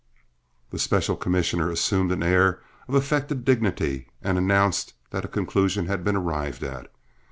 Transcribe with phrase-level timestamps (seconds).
[0.71, 6.03] The special commissioner assumed an air of affected dignity and announced that a conclusion had
[6.03, 6.91] been arrived at.